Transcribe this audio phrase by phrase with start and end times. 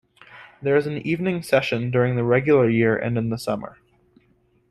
[0.63, 3.77] There is an evening session during the regular year and in the summer.